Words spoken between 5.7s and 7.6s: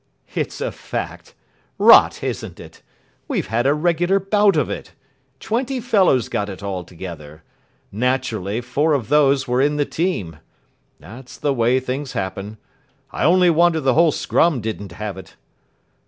fellows got it altogether.